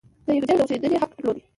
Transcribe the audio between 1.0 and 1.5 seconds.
حق درلود.